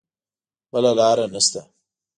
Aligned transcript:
بله 0.71 0.91
لاره 0.97 1.25
نه 1.33 1.41
شته. 1.45 1.61